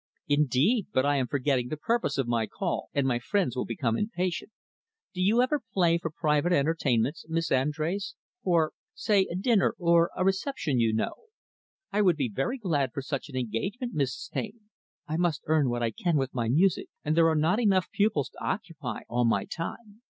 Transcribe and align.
"Indeed! 0.27 0.87
But 0.93 1.05
I 1.05 1.17
am 1.17 1.27
forgetting 1.27 1.67
the 1.67 1.77
purpose 1.77 2.17
of 2.17 2.27
my 2.27 2.47
call, 2.47 2.89
and 2.91 3.05
my 3.05 3.19
friends 3.19 3.55
will 3.55 3.67
become 3.67 3.95
impatient. 3.95 4.51
Do 5.13 5.21
you 5.21 5.43
ever 5.43 5.61
play 5.75 5.99
for 5.99 6.09
private 6.09 6.51
entertainments, 6.53 7.23
Miss 7.29 7.51
Andrés? 7.51 8.15
for 8.43 8.73
say 8.95 9.27
a 9.29 9.35
dinner, 9.35 9.75
or 9.77 10.09
a 10.17 10.25
reception, 10.25 10.79
you 10.79 10.91
know?" 10.91 11.13
"I 11.91 12.01
would 12.01 12.15
be 12.17 12.31
very 12.33 12.57
glad 12.57 12.93
for 12.93 13.03
such 13.03 13.29
an 13.29 13.35
engagement, 13.35 13.93
Mrs. 13.93 14.31
Taine. 14.31 14.71
I 15.07 15.17
must 15.17 15.43
earn 15.45 15.69
what 15.69 15.83
I 15.83 15.91
can 15.91 16.17
with 16.17 16.33
my 16.33 16.49
music, 16.49 16.87
and 17.05 17.15
there 17.15 17.29
are 17.29 17.35
not 17.35 17.59
enough 17.59 17.91
pupils 17.91 18.29
to 18.29 18.43
occupy 18.43 19.01
all 19.07 19.25
my 19.25 19.45
time. 19.45 20.01